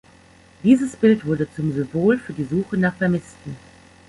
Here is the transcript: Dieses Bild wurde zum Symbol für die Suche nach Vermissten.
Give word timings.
Dieses 0.63 0.95
Bild 0.95 1.27
wurde 1.27 1.47
zum 1.53 1.73
Symbol 1.73 2.17
für 2.17 2.33
die 2.33 2.43
Suche 2.45 2.75
nach 2.75 2.95
Vermissten. 2.95 3.55